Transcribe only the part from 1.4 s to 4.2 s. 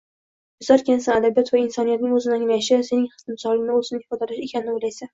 bu insoniyatning oʻzini oʻzi anglashi, sening timsolingda oʻzini